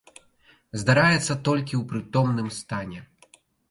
Здараецца 0.85 1.33
толькі 1.51 1.79
ў 1.81 1.83
прытомным 1.95 2.53
стане. 2.61 3.09